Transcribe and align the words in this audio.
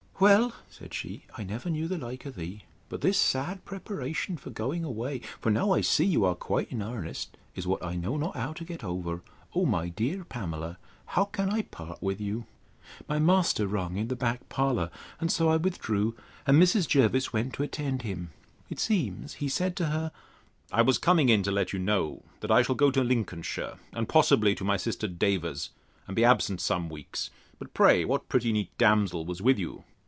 Well, 0.21 0.53
said 0.69 0.93
she, 0.93 1.23
I 1.35 1.43
never 1.43 1.67
knew 1.67 1.87
the 1.87 1.97
like 1.97 2.27
of 2.27 2.35
thee. 2.35 2.65
But 2.89 3.01
this 3.01 3.17
sad 3.17 3.65
preparation 3.65 4.37
for 4.37 4.51
going 4.51 4.83
away 4.83 5.21
(for 5.39 5.49
now 5.49 5.71
I 5.71 5.81
see 5.81 6.05
you 6.05 6.25
are 6.25 6.35
quite 6.35 6.71
in 6.71 6.83
earnest) 6.83 7.37
is 7.55 7.65
what 7.65 7.83
I 7.83 7.95
know 7.95 8.17
not 8.17 8.35
how 8.35 8.53
to 8.53 8.63
get 8.63 8.83
over. 8.83 9.23
O 9.55 9.65
my 9.65 9.89
dear 9.89 10.23
Pamela, 10.23 10.77
how 11.07 11.25
can 11.25 11.49
I 11.49 11.63
part 11.63 12.03
with 12.03 12.21
you! 12.21 12.45
My 13.09 13.17
master 13.17 13.65
rung 13.65 13.97
in 13.97 14.09
the 14.09 14.15
back 14.15 14.47
parlour, 14.47 14.91
and 15.19 15.31
so 15.31 15.49
I 15.49 15.57
withdrew, 15.57 16.15
and 16.45 16.61
Mrs. 16.61 16.87
Jervis 16.87 17.33
went 17.33 17.55
to 17.55 17.63
attend 17.63 18.03
him. 18.03 18.29
It 18.69 18.79
seems, 18.79 19.33
he 19.41 19.49
said 19.49 19.75
to 19.77 19.87
her, 19.87 20.11
I 20.71 20.83
was 20.83 20.99
coming 20.99 21.29
in 21.29 21.41
to 21.41 21.51
let 21.51 21.73
you 21.73 21.79
know, 21.79 22.21
that 22.41 22.51
I 22.51 22.61
shall 22.61 22.75
go 22.75 22.91
to 22.91 23.03
Lincolnshire, 23.03 23.79
and 23.91 24.07
possibly 24.07 24.53
to 24.53 24.63
my 24.63 24.77
sister 24.77 25.07
Davers's, 25.07 25.71
and 26.05 26.15
be 26.15 26.23
absent 26.23 26.61
some 26.61 26.89
weeks. 26.91 27.31
But, 27.57 27.73
pray, 27.73 28.05
what 28.05 28.29
pretty 28.29 28.51
neat 28.53 28.69
damsel 28.77 29.25
was 29.25 29.41
with 29.41 29.57
you? 29.57 29.83